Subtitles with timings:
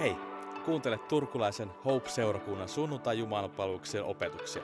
[0.00, 0.16] Hei,
[0.64, 4.62] kuuntele turkulaisen Hope-seurakunnan sunnuntai-jumalanpalveluksen opetuksia.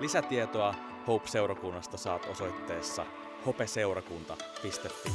[0.00, 0.74] Lisätietoa
[1.06, 3.06] Hope-seurakunnasta saat osoitteessa
[3.46, 5.10] hopeseurakunta.fi.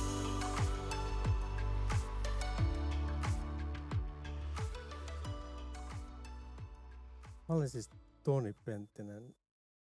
[7.50, 7.90] Mä olen siis
[8.24, 9.36] Toni Penttinen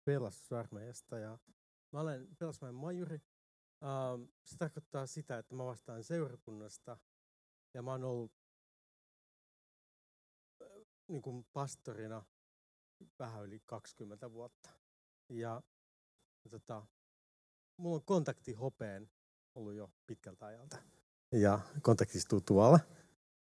[0.05, 1.39] pelastusarmeijasta ja
[1.93, 3.21] mä olen pelastusarmeijan majuri.
[3.83, 6.97] Ähm, se tarkoittaa sitä, että mä vastaan seurakunnasta
[7.75, 8.46] ja mä oon ollut
[11.09, 12.25] niin kuin pastorina
[13.19, 14.71] vähän yli 20 vuotta.
[15.29, 15.63] Ja,
[16.51, 16.87] tota,
[17.77, 19.11] mulla on kontakti hopeen
[19.55, 20.77] ollut jo pitkältä ajalta.
[21.33, 22.81] Ja kontakti istuu tuolla.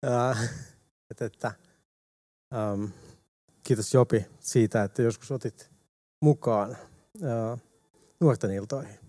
[0.05, 0.49] Äh,
[1.11, 1.51] että, että,
[2.53, 2.85] ähm,
[3.63, 5.71] kiitos Jopi siitä, että joskus otit
[6.21, 6.71] mukaan
[7.23, 7.61] äh,
[8.19, 8.99] nuorten iltoihin.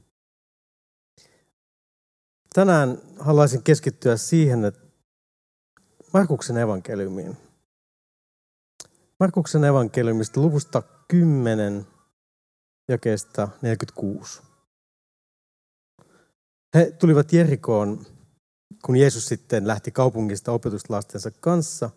[2.55, 4.81] Tänään haluaisin keskittyä siihen, että
[6.13, 7.48] Markuksen evankeliumiin.
[9.21, 11.87] Markuksen evankeliumista luvusta 10
[12.89, 14.43] jakeesta 46.
[16.75, 18.07] He tulivat Jerikoon,
[18.85, 21.91] kun Jeesus sitten lähti kaupungista opetuslastensa kanssa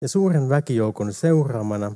[0.00, 1.94] ja suuren väkijoukon seuraamana.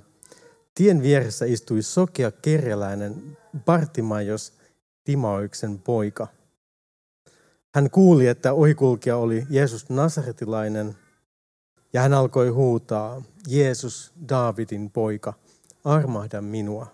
[0.75, 4.53] Tien vieressä istui sokea kerjäläinen Bartimaios
[5.05, 6.27] Timaoiksen poika.
[7.75, 10.97] Hän kuuli, että ohikulkija oli Jeesus Nasaretilainen
[11.93, 15.35] ja hän alkoi huutaa, Jeesus, Daavidin poika,
[15.85, 16.87] armahda minua.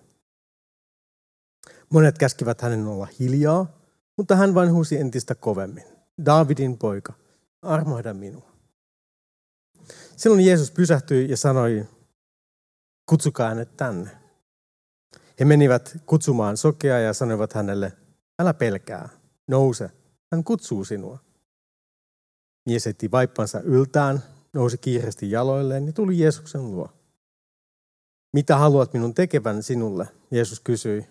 [1.90, 3.66] Monet käskivät hänen olla hiljaa,
[4.16, 5.84] mutta hän vain huusi entistä kovemmin.
[6.24, 7.12] Daavidin poika,
[7.62, 8.48] armahda minua.
[10.16, 11.86] Silloin Jeesus pysähtyi ja sanoi,
[13.06, 14.10] kutsukaa hänet tänne.
[15.40, 17.92] He menivät kutsumaan sokea ja sanoivat hänelle,
[18.38, 19.08] älä pelkää,
[19.46, 19.90] nouse,
[20.32, 21.18] hän kutsuu sinua.
[22.66, 26.88] Mies etti vaippansa yltään, nousi kiireesti jaloilleen ja tuli Jeesuksen luo.
[28.32, 30.08] Mitä haluat minun tekevän sinulle?
[30.30, 31.06] Jeesus kysyi.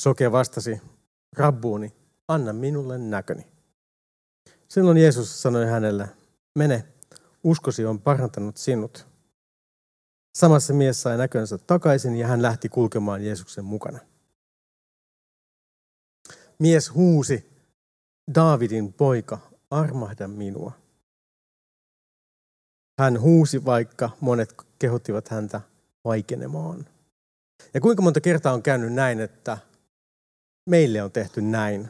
[0.00, 0.80] Sokea vastasi,
[1.36, 1.92] Rabbuuni,
[2.28, 3.46] anna minulle näköni.
[4.68, 6.08] Silloin Jeesus sanoi hänelle,
[6.58, 6.84] mene,
[7.44, 9.06] uskosi on parantanut sinut.
[10.38, 13.98] Samassa mies sai näkönsä takaisin ja hän lähti kulkemaan Jeesuksen mukana.
[16.58, 17.50] Mies huusi,
[18.34, 19.38] Daavidin poika,
[19.70, 20.72] armahda minua.
[22.98, 25.60] Hän huusi, vaikka monet kehottivat häntä
[26.04, 26.86] vaikenemaan.
[27.74, 29.58] Ja kuinka monta kertaa on käynyt näin, että
[30.70, 31.88] meille on tehty näin,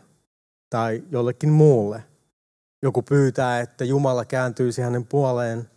[0.71, 2.05] tai jollekin muulle.
[2.83, 5.71] Joku pyytää, että Jumala kääntyisi hänen puoleen,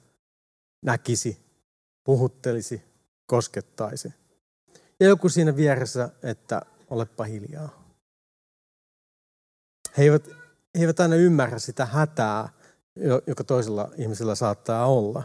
[0.85, 1.37] näkisi,
[2.03, 2.81] puhuttelisi,
[3.25, 4.13] koskettaisi.
[4.99, 7.83] Ja joku siinä vieressä, että olepa hiljaa.
[9.97, 10.27] He eivät,
[10.77, 12.49] he eivät aina ymmärrä sitä hätää,
[13.27, 15.23] joka toisella ihmisellä saattaa olla.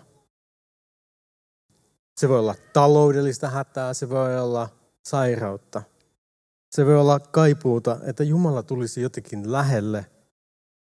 [2.21, 4.69] Se voi olla taloudellista hätää, se voi olla
[5.05, 5.83] sairautta.
[6.71, 10.07] Se voi olla kaipuuta, että Jumala tulisi jotenkin lähelle,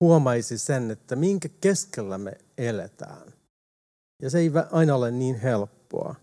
[0.01, 3.33] huomaisi sen, että minkä keskellä me eletään.
[4.23, 6.15] Ja se ei aina ole niin helppoa,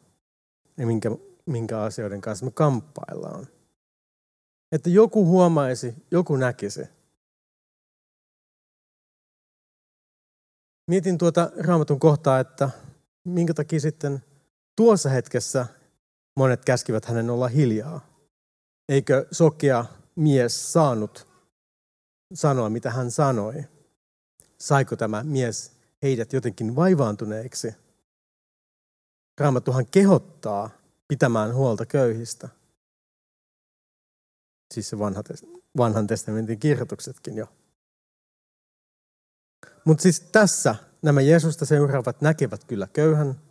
[0.77, 1.11] minkä,
[1.45, 3.47] minkä asioiden kanssa me kamppaillaan.
[4.71, 6.96] Että joku huomaisi, joku näkisi.
[10.87, 12.69] Mietin tuota raamatun kohtaa, että
[13.23, 14.23] minkä takia sitten
[14.75, 15.65] tuossa hetkessä
[16.35, 18.07] monet käskivät hänen olla hiljaa.
[18.89, 21.27] Eikö sokea mies saanut
[22.33, 23.63] sanoa, mitä hän sanoi?
[24.59, 25.71] Saiko tämä mies
[26.03, 27.75] heidät jotenkin vaivaantuneeksi?
[29.37, 30.69] Raamattuhan kehottaa
[31.07, 32.49] pitämään huolta köyhistä.
[34.73, 35.23] Siis se vanha,
[35.77, 37.47] vanhan testamentin kirjoituksetkin jo.
[39.87, 43.41] Mutta siis tässä nämä Jeesusta seuraavat näkevät kyllä köyhän,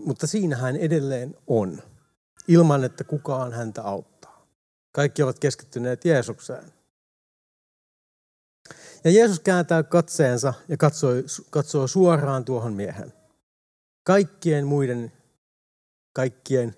[0.00, 1.82] mutta siinä hän edelleen on,
[2.48, 4.46] ilman että kukaan häntä auttaa.
[4.92, 6.72] Kaikki ovat keskittyneet Jeesukseen.
[9.04, 11.12] Ja Jeesus kääntää katseensa ja katsoo,
[11.50, 13.12] katsoo suoraan tuohon miehen.
[14.02, 15.12] Kaikkien muiden,
[16.12, 16.76] kaikkien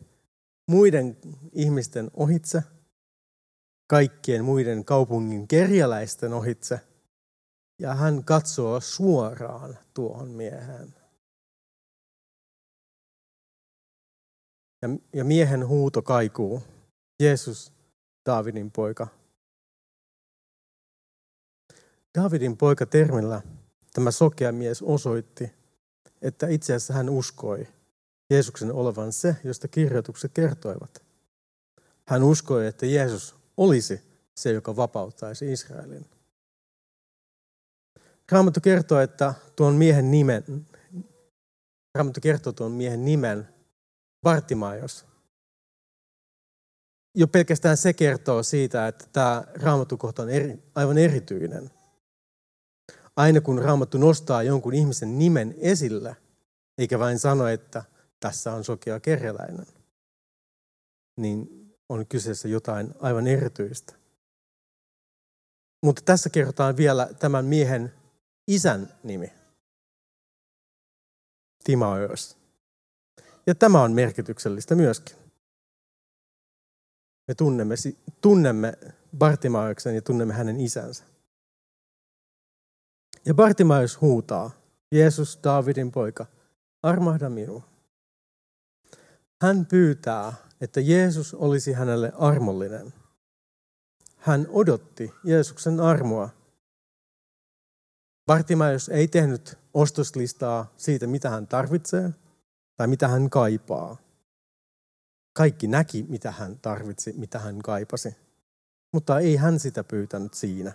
[0.66, 1.16] muiden
[1.52, 2.62] ihmisten ohitse,
[3.86, 6.80] kaikkien muiden kaupungin kerjäläisten ohitse–
[7.82, 10.94] ja hän katsoo suoraan tuohon mieheen.
[14.82, 16.62] Ja, ja miehen huuto kaikuu.
[17.22, 17.72] Jeesus,
[18.26, 19.06] Daavidin poika.
[22.18, 23.42] Daavidin poika termillä
[23.92, 25.52] tämä sokea mies osoitti,
[26.22, 27.68] että itse asiassa hän uskoi
[28.30, 31.02] Jeesuksen olevan se, josta kirjoitukset kertoivat.
[32.08, 34.00] Hän uskoi, että Jeesus olisi
[34.36, 36.06] se, joka vapauttaisi Israelin.
[38.32, 40.44] Raamattu kertoo, että tuon miehen nimen,
[41.94, 43.48] Raamattu kertoo tuon miehen nimen,
[44.22, 45.04] Bartimaios.
[47.14, 51.70] Jo pelkästään se kertoo siitä, että tämä raamattukohta on eri, aivan erityinen.
[53.16, 56.16] Aina kun raamattu nostaa jonkun ihmisen nimen esille,
[56.78, 57.84] eikä vain sano, että
[58.20, 59.66] tässä on sokea kerjäläinen,
[61.16, 61.48] niin
[61.88, 63.94] on kyseessä jotain aivan erityistä.
[65.84, 68.01] Mutta tässä kerrotaan vielä tämän miehen
[68.48, 69.32] isän nimi.
[71.64, 72.36] Timaeos.
[73.46, 75.16] Ja tämä on merkityksellistä myöskin.
[77.28, 77.74] Me tunnemme,
[78.20, 78.72] tunnemme
[79.18, 81.04] Bartimaeuksen ja tunnemme hänen isänsä.
[83.24, 84.50] Ja Bartimaeus huutaa,
[84.94, 86.26] Jeesus, Davidin poika,
[86.82, 87.62] armahda minua.
[89.42, 92.94] Hän pyytää, että Jeesus olisi hänelle armollinen.
[94.16, 96.28] Hän odotti Jeesuksen armoa.
[98.26, 102.10] Bartimaeus ei tehnyt ostoslistaa siitä, mitä hän tarvitsee
[102.76, 103.96] tai mitä hän kaipaa.
[105.32, 108.16] Kaikki näki, mitä hän tarvitsi, mitä hän kaipasi.
[108.92, 110.72] Mutta ei hän sitä pyytänyt siinä.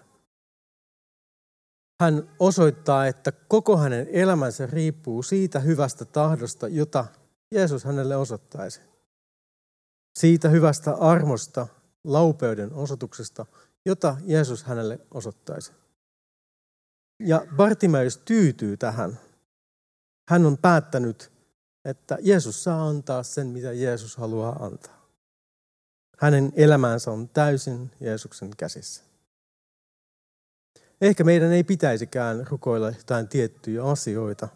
[2.01, 7.05] Hän osoittaa, että koko hänen elämänsä riippuu siitä hyvästä tahdosta, jota
[7.51, 8.81] Jeesus hänelle osoittaisi.
[10.19, 11.67] Siitä hyvästä armosta,
[12.03, 13.45] laupeuden osoituksesta,
[13.85, 15.71] jota Jeesus hänelle osoittaisi.
[17.19, 19.19] Ja Bartimeus tyytyy tähän.
[20.29, 21.31] Hän on päättänyt,
[21.85, 25.07] että Jeesus saa antaa sen, mitä Jeesus haluaa antaa.
[26.17, 29.03] Hänen elämänsä on täysin Jeesuksen käsissä.
[31.01, 34.47] Ehkä meidän ei pitäisikään rukoilla jotain tiettyjä asioita.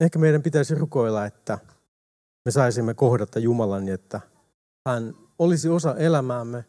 [0.00, 1.58] Ehkä meidän pitäisi rukoilla, että
[2.44, 4.20] me saisimme kohdata Jumalan, että
[4.88, 6.64] hän olisi osa elämäämme,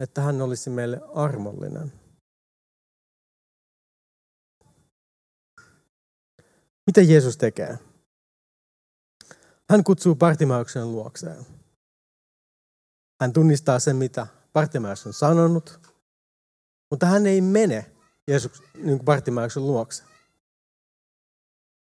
[0.00, 1.92] että hän olisi meille armollinen.
[6.86, 7.78] Mitä Jeesus tekee?
[9.70, 11.46] Hän kutsuu Bartimauksen luokseen.
[13.20, 15.80] Hän tunnistaa sen, mitä Bartimaus on sanonut,
[16.90, 17.92] mutta hän ei mene
[18.28, 20.04] Jeesus, niin Bartimauksen luokse.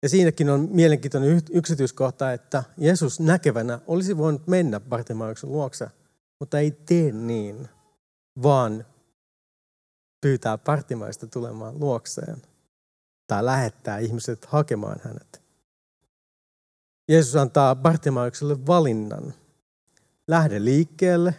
[0.02, 5.90] Ja siinäkin on mielenkiintoinen yksityiskohta, että Jeesus näkevänä olisi voinut mennä Bartimauksen luokse,
[6.40, 7.68] mutta ei tee niin,
[8.42, 8.86] vaan
[10.20, 12.42] pyytää Bartimaista tulemaan luokseen
[13.30, 15.42] tai lähettää ihmiset hakemaan hänet.
[17.08, 19.34] Jeesus antaa Bartimaukselle valinnan.
[20.28, 21.34] Lähde liikkeelle,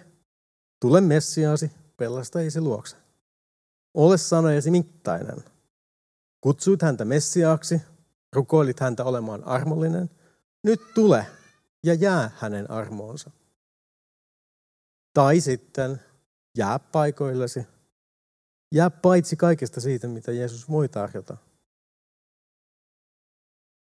[0.80, 2.98] tule Messiaasi, pelastajisi luokse.
[3.94, 5.44] Ole sanojasi mittainen.
[6.42, 7.82] Kutsuit häntä Messiaaksi,
[8.34, 10.10] rukoilit häntä olemaan armollinen.
[10.64, 11.28] Nyt tule
[11.86, 13.32] ja jää hänen armoonsa.
[15.14, 16.02] Tai sitten
[16.58, 17.68] jää paikoillesi.
[18.76, 21.38] Jää paitsi kaikesta siitä, mitä Jeesus voi tarjota.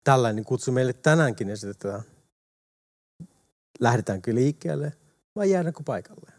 [0.09, 2.03] Tällainen kutsu meille tänäänkin esitetään.
[3.81, 4.93] Lähdetäänkö liikkeelle
[5.37, 6.33] vai jäädäänkö paikalle?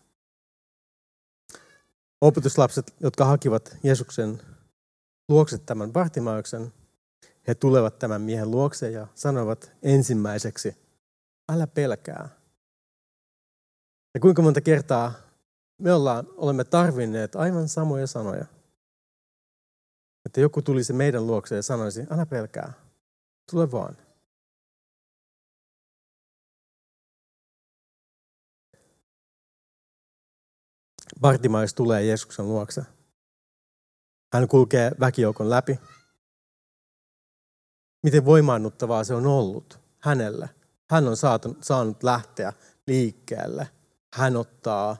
[2.21, 4.41] Opetuslapset, jotka hakivat Jeesuksen
[5.27, 6.73] luokse tämän Bartimauksen,
[7.47, 10.77] he tulevat tämän miehen luokse ja sanovat ensimmäiseksi,
[11.51, 12.29] älä pelkää.
[14.13, 15.13] Ja kuinka monta kertaa
[15.81, 18.45] me ollaan, olemme tarvinneet aivan samoja sanoja.
[20.25, 22.88] Että joku tulisi meidän luokse ja sanoisi, älä pelkää,
[23.51, 23.97] tule vaan.
[31.21, 32.81] Bartimais tulee Jeesuksen luokse.
[34.33, 35.79] Hän kulkee väkijoukon läpi.
[38.03, 40.49] Miten voimaannuttavaa se on ollut hänelle.
[40.89, 41.17] Hän on
[41.61, 42.53] saanut lähteä
[42.87, 43.69] liikkeelle.
[44.13, 44.97] Hän ottaa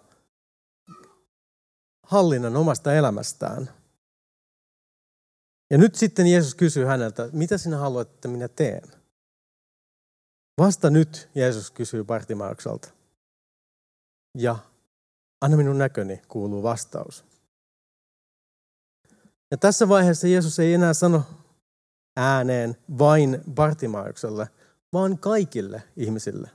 [2.03, 3.78] hallinnan omasta elämästään.
[5.69, 8.83] Ja nyt sitten Jeesus kysyy häneltä, mitä sinä haluat, että minä teen?
[10.57, 12.89] Vasta nyt Jeesus kysyy Bartimaukselta.
[14.37, 14.55] Ja
[15.41, 17.25] anna minun näköni, kuuluu vastaus.
[19.51, 21.23] Ja tässä vaiheessa Jeesus ei enää sano
[22.17, 24.47] ääneen vain Bartimaukselle,
[24.93, 26.49] vaan kaikille ihmisille.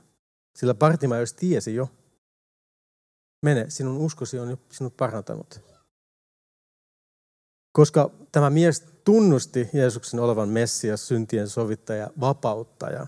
[0.57, 1.89] Sillä Bartimaeus tiesi jo,
[3.45, 5.74] mene, sinun uskosi on jo sinut parantanut.
[7.75, 13.07] Koska tämä mies tunnusti Jeesuksen olevan Messias, syntien sovittaja, vapauttaja,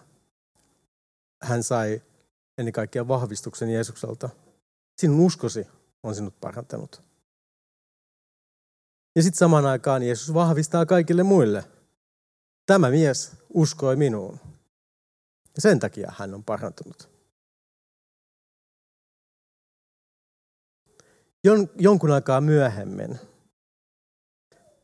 [1.44, 2.02] hän sai
[2.58, 4.30] ennen kaikkea vahvistuksen Jeesukselta.
[4.98, 5.68] Sinun uskosi
[6.04, 7.02] on sinut parantanut.
[9.16, 11.64] Ja sitten samaan aikaan Jeesus vahvistaa kaikille muille.
[12.66, 14.40] Tämä mies uskoi minuun.
[15.56, 17.10] Ja sen takia hän on parantunut.
[21.44, 23.20] Jon, jonkun aikaa myöhemmin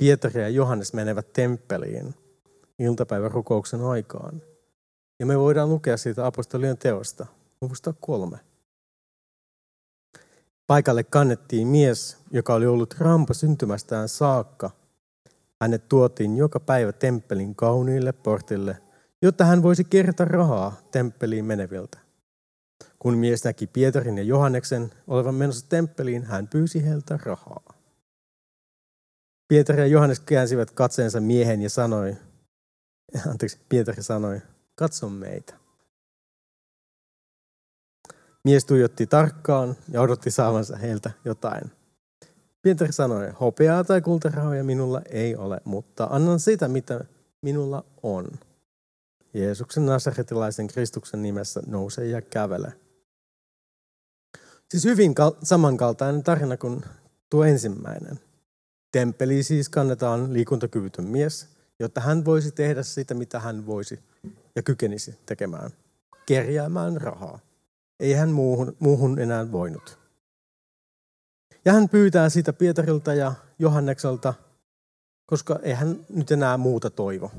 [0.04, 2.16] Pietari ja Johannes menevät temppeliin
[2.80, 4.42] iltapäivärukouksen aikaan.
[5.20, 7.26] Ja me voidaan lukea siitä apostolien teosta,
[7.62, 8.38] luvusta kolme.
[10.68, 14.72] Paikalle kannettiin mies, joka oli ollut rampa syntymästään saakka.
[15.62, 18.78] Hänet tuotiin joka päivä temppelin kauniille portille,
[19.22, 21.98] jotta hän voisi kerätä rahaa temppeliin meneviltä.
[23.00, 27.73] Kun mies näki Pietarin ja Johanneksen olevan menossa temppeliin, hän pyysi heiltä rahaa.
[29.54, 32.16] Pietari ja Johannes käänsivät katseensa miehen ja sanoi,
[33.30, 34.42] anteeksi, Pietari sanoi,
[34.76, 35.54] katso meitä.
[38.44, 41.72] Mies tuijotti tarkkaan ja odotti saavansa heiltä jotain.
[42.62, 47.06] Pietari sanoi, hopeaa tai kultarahoja minulla ei ole, mutta annan sitä, mitä
[47.42, 48.28] minulla on.
[49.34, 52.74] Jeesuksen nasaretilaisen Kristuksen nimessä nouse ja kävele.
[54.70, 56.82] Siis hyvin samankaltainen tarina kuin
[57.30, 58.20] tuo ensimmäinen.
[58.94, 61.48] Temppeli siis kannetaan liikuntakyvytön mies,
[61.80, 64.00] jotta hän voisi tehdä sitä, mitä hän voisi
[64.56, 65.72] ja kykenisi tekemään.
[66.26, 67.40] Kerjäämään rahaa.
[68.00, 70.00] Ei hän muuhun, muuhun enää voinut.
[71.66, 74.34] Ja hän pyytää sitä Pietarilta ja Johannekselta,
[75.26, 77.32] koska ei hän nyt enää muuta toivo.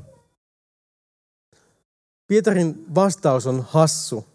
[2.27, 4.27] Pietarin vastaus on hassu.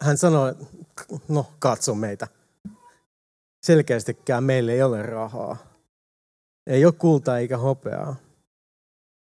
[0.00, 0.54] Hän sanoi,
[1.28, 2.28] no katso meitä.
[3.62, 5.69] Selkeästikään meille ei ole rahaa.
[6.70, 8.16] Ei ole kultaa eikä hopeaa.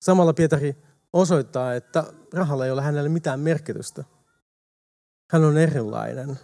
[0.02, 0.76] Samalla Pietari
[1.14, 4.04] osoittaa, että rahalla ei ole hänelle mitään merkitystä.
[5.32, 6.40] Hän on erilainen.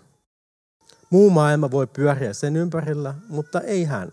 [1.09, 4.11] Muu maailma voi pyöriä sen ympärillä, mutta ei hän.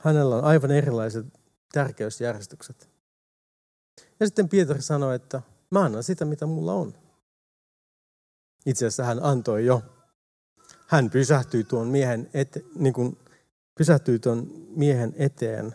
[0.00, 1.26] Hänellä on aivan erilaiset
[1.72, 2.88] tärkeysjärjestykset.
[4.20, 6.94] Ja sitten Pietari sanoi, että mä annan sitä, mitä mulla on.
[8.66, 9.82] Itse asiassa hän antoi jo.
[10.86, 13.18] Hän pysähtyi tuon miehen, ete, niin kuin
[13.78, 15.74] pysähtyi tuon miehen eteen.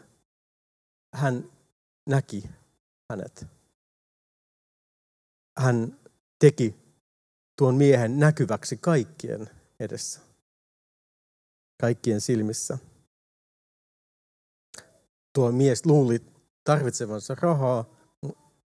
[1.14, 1.52] Hän
[2.10, 2.50] näki
[3.10, 3.48] hänet.
[5.58, 6.00] Hän
[6.40, 6.76] teki
[7.58, 10.20] tuon miehen näkyväksi kaikkien edessä,
[11.82, 12.78] kaikkien silmissä.
[15.34, 16.22] Tuo mies luuli
[16.64, 17.86] tarvitsevansa rahaa,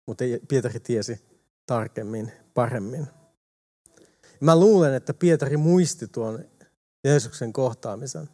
[0.05, 1.21] mutta Pietari tiesi
[1.65, 3.07] tarkemmin, paremmin.
[4.39, 6.45] Mä luulen, että Pietari muisti tuon
[7.03, 8.29] Jeesuksen kohtaamisen,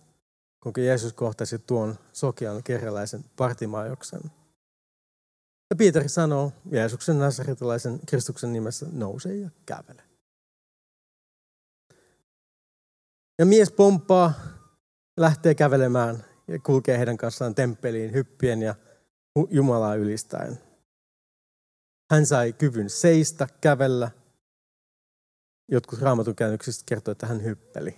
[0.62, 4.22] kun Jeesus kohtasi tuon sokean kerralaisen partimajoksen.
[5.70, 10.04] Ja Pietari sanoo Jeesuksen nasaretilaisen Kristuksen nimessä, nouse ja kävele.
[13.40, 14.34] Ja mies pomppaa,
[15.18, 18.76] lähtee kävelemään ja kulkee heidän kanssaan temppeliin hyppien ja
[19.50, 20.60] Jumalaa ylistäen.
[22.12, 24.12] Hän sai kyvyn seistä, kävellä.
[25.72, 27.96] Jotkut raamatun käännöksistä kertoo, että hän hyppeli.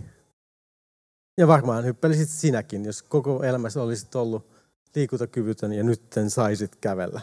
[1.37, 4.47] Ja varmaan hyppelisit sinäkin, jos koko elämässä olisit ollut
[4.95, 7.21] liikuntakyvytön ja nyt saisit kävellä.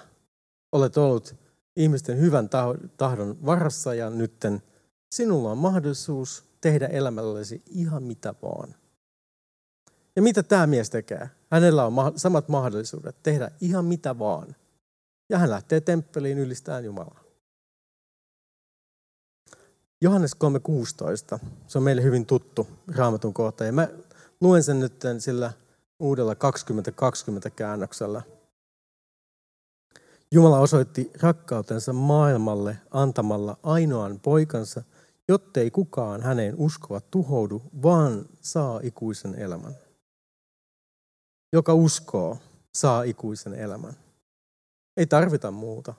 [0.73, 1.35] Olet ollut
[1.77, 2.49] ihmisten hyvän
[2.97, 4.63] tahdon varassa ja nytten
[5.13, 8.75] sinulla on mahdollisuus tehdä elämälläsi ihan mitä vaan.
[10.17, 11.31] Ja mitä tämä mies tekee?
[11.51, 14.57] Hänellä on samat mahdollisuudet tehdä ihan mitä vaan.
[15.29, 17.20] Ja hän lähtee temppeliin ylistämään Jumalaa.
[20.03, 20.37] Johannes
[21.35, 23.65] 3.16, se on meille hyvin tuttu raamatun kohta.
[23.65, 23.89] Ja mä
[24.41, 25.53] luen sen nyt sillä
[25.99, 28.23] uudella 2020 käännöksellä.
[30.33, 34.83] Jumala osoitti rakkautensa maailmalle antamalla ainoan poikansa,
[35.29, 39.75] jottei kukaan häneen uskova tuhoudu, vaan saa ikuisen elämän.
[41.53, 42.39] Joka uskoo,
[42.75, 43.95] saa ikuisen elämän.
[44.97, 45.95] Ei tarvita muuta.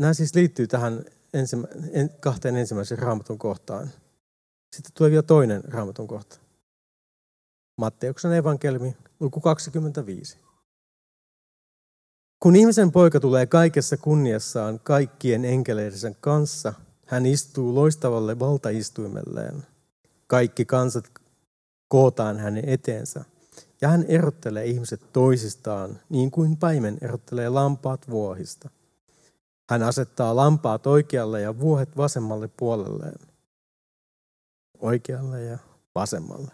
[0.00, 1.04] Nämä siis liittyy tähän
[1.34, 3.90] ensimmä, en, kahteen ensimmäisen raamatun kohtaan.
[4.76, 6.36] Sitten tulee vielä toinen raamatun kohta.
[7.76, 10.38] Matteuksen evankeliumi, luku 25.
[12.42, 16.72] Kun ihmisen poika tulee kaikessa kunniassaan kaikkien enkeleidensä kanssa,
[17.06, 19.62] hän istuu loistavalle valtaistuimelleen.
[20.26, 21.10] Kaikki kansat
[21.88, 23.24] kootaan hänen eteensä,
[23.80, 28.70] ja hän erottelee ihmiset toisistaan, niin kuin paimen erottelee lampaat vuohista.
[29.70, 33.18] Hän asettaa lampaat oikealle ja vuohet vasemmalle puolelleen.
[34.78, 35.58] Oikealle ja
[35.94, 36.52] vasemmalle.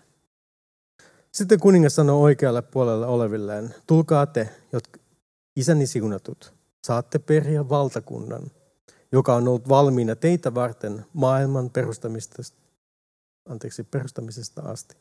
[1.33, 5.01] Sitten kuningas sanoo oikealle puolelle olevilleen, tulkaa te, jotka
[5.57, 6.55] isäni siunatut,
[6.87, 8.51] saatte periä valtakunnan,
[9.13, 12.57] joka on ollut valmiina teitä varten maailman perustamisesta,
[13.49, 14.97] anteeksi, perustamisesta asti.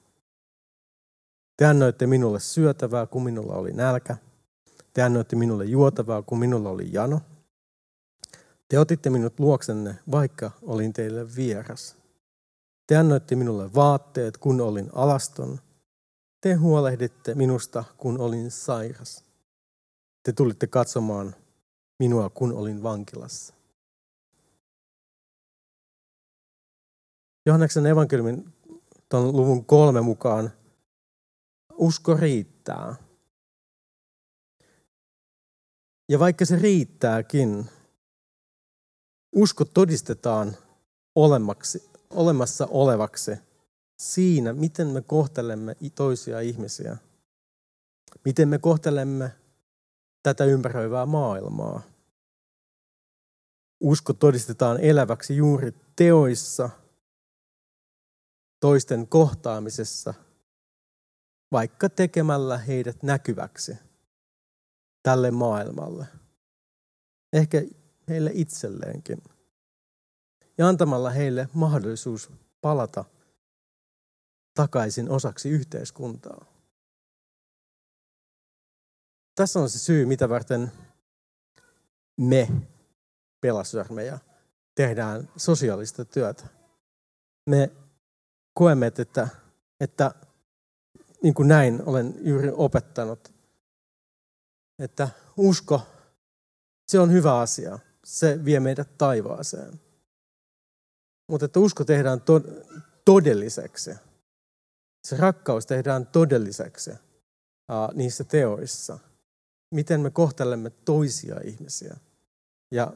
[1.57, 4.17] Te annoitte minulle syötävää, kun minulla oli nälkä.
[4.93, 7.21] Te annoitte minulle juotavaa, kun minulla oli jano.
[8.67, 11.97] Te otitte minut luoksenne, vaikka olin teille vieras.
[12.87, 15.59] Te annoitte minulle vaatteet, kun olin alaston.
[16.41, 19.23] Te huolehditte minusta, kun olin sairas.
[20.23, 21.35] te tulitte katsomaan
[21.99, 23.53] minua, kun olin vankilassa.
[27.45, 28.53] Johanneksen evankeliumin
[29.09, 30.51] tuon luvun kolme mukaan
[31.73, 32.95] usko riittää.
[36.09, 37.69] Ja vaikka se riittääkin,
[39.35, 40.57] usko todistetaan
[41.15, 43.31] olemaksi, olemassa olevaksi
[43.97, 46.97] siinä, miten me kohtelemme toisia ihmisiä.
[48.25, 49.31] Miten me kohtelemme
[50.23, 51.81] tätä ympäröivää maailmaa.
[53.79, 56.69] Usko todistetaan eläväksi juuri teoissa,
[58.59, 60.13] toisten kohtaamisessa,
[61.51, 63.77] vaikka tekemällä heidät näkyväksi
[65.03, 66.05] tälle maailmalle.
[67.33, 67.61] Ehkä
[68.09, 69.23] heille itselleenkin.
[70.57, 72.31] Ja antamalla heille mahdollisuus
[72.61, 73.05] palata
[74.53, 76.45] takaisin osaksi yhteiskuntaa.
[79.35, 80.71] Tässä on se syy, mitä varten
[82.17, 82.47] me
[83.41, 84.19] pelastusarmeija
[84.75, 86.47] tehdään sosiaalista työtä.
[87.49, 87.71] Me
[88.53, 89.27] koemme, että,
[89.79, 90.11] että
[91.23, 93.33] niin kuin näin olen juuri opettanut,
[94.79, 95.81] että usko,
[96.87, 97.79] se on hyvä asia.
[98.05, 99.81] Se vie meidät taivaaseen.
[101.31, 102.21] Mutta että usko tehdään
[103.05, 103.91] todelliseksi.
[105.07, 106.91] Se rakkaus tehdään todelliseksi
[107.93, 108.99] niissä teoissa
[109.75, 111.97] miten me kohtelemme toisia ihmisiä.
[112.71, 112.93] Ja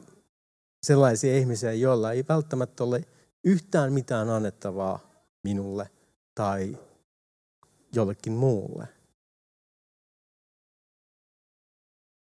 [0.86, 3.04] sellaisia ihmisiä, joilla ei välttämättä ole
[3.44, 5.10] yhtään mitään annettavaa
[5.42, 5.90] minulle
[6.34, 6.78] tai
[7.94, 8.88] jollekin muulle.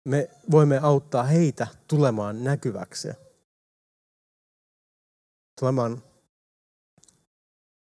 [0.04, 3.08] Me voimme auttaa heitä tulemaan näkyväksi.
[5.60, 6.02] Tulemaan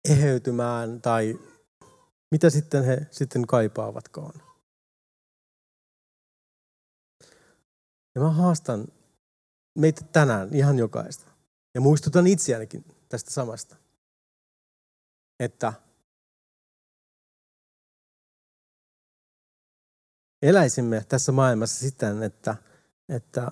[0.08, 1.38] eheytymään tai
[2.30, 4.42] mitä sitten he sitten kaipaavatkaan.
[8.14, 8.88] Ja mä haastan
[9.78, 11.30] meitä tänään ihan jokaista.
[11.74, 13.76] Ja muistutan itseänikin tästä samasta.
[15.40, 15.72] Että
[20.42, 22.56] eläisimme tässä maailmassa siten, että,
[23.08, 23.50] että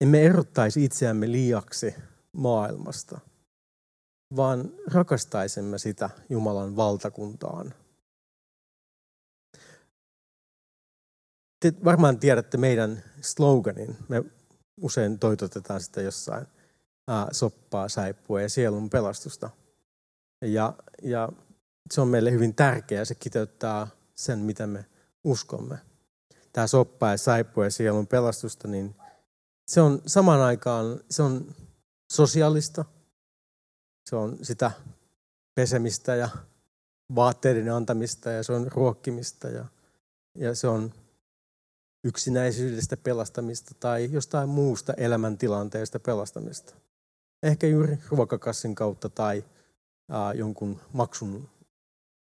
[0.00, 1.94] emme erottaisi itseämme liiaksi
[2.32, 3.20] maailmasta,
[4.36, 7.74] vaan rakastaisimme sitä Jumalan valtakuntaan
[11.60, 13.96] Te varmaan tiedätte meidän sloganin.
[14.08, 14.24] Me
[14.80, 16.46] usein toitotetaan sitä jossain
[17.08, 19.50] ää, soppaa, saippua ja sielun pelastusta.
[20.42, 21.28] Ja, ja
[21.90, 23.04] se on meille hyvin tärkeää.
[23.04, 24.84] Se kiteyttää sen, mitä me
[25.24, 25.78] uskomme.
[26.52, 28.94] Tämä soppa ja saippua ja sielun pelastusta, niin
[29.66, 31.54] se on samaan aikaan se on
[32.12, 32.84] sosiaalista.
[34.10, 34.70] Se on sitä
[35.54, 36.28] pesemistä ja
[37.14, 39.64] vaatteiden antamista ja se on ruokkimista ja,
[40.34, 40.92] ja se on
[42.04, 46.74] yksinäisyydestä pelastamista tai jostain muusta elämäntilanteesta pelastamista.
[47.42, 49.44] Ehkä juuri ruokakassin kautta tai
[50.10, 51.48] ää, jonkun maksun,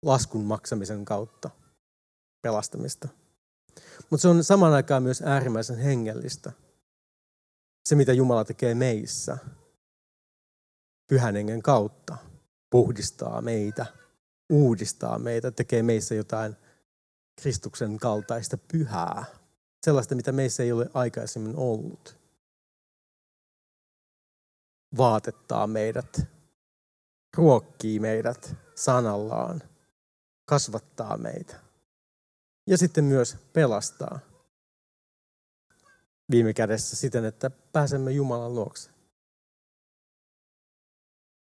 [0.03, 1.51] laskun maksamisen kautta
[2.43, 3.09] pelastamista.
[4.11, 6.53] Mutta se on saman aikaan myös äärimmäisen hengellistä.
[7.89, 9.39] Se, mitä Jumala tekee meissä
[11.07, 12.17] pyhän hengen kautta,
[12.71, 13.87] puhdistaa meitä,
[14.49, 16.57] uudistaa meitä, tekee meissä jotain
[17.41, 19.25] Kristuksen kaltaista pyhää,
[19.85, 22.19] sellaista, mitä meissä ei ole aikaisemmin ollut.
[24.97, 26.21] Vaatettaa meidät,
[27.37, 29.63] ruokkii meidät sanallaan,
[30.45, 31.68] kasvattaa meitä
[32.69, 34.19] ja sitten myös pelastaa
[36.31, 38.91] viime kädessä siten, että pääsemme Jumalan luokse.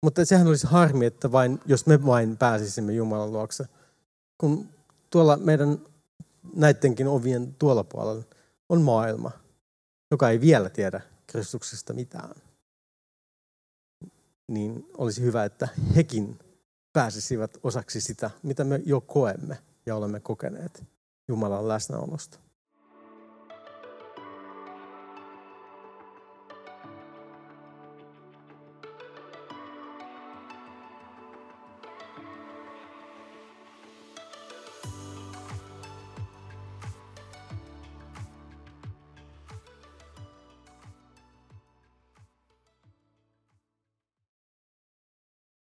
[0.03, 3.65] Mutta sehän olisi harmi, että vain, jos me vain pääsisimme Jumalan luokse.
[4.37, 4.69] Kun
[5.09, 5.79] tuolla meidän
[6.55, 8.23] näidenkin ovien tuolla puolella
[8.69, 9.31] on maailma,
[10.11, 12.35] joka ei vielä tiedä Kristuksesta mitään.
[14.47, 16.39] Niin olisi hyvä, että hekin
[16.93, 20.83] pääsisivät osaksi sitä, mitä me jo koemme ja olemme kokeneet
[21.27, 22.37] Jumalan läsnäolosta.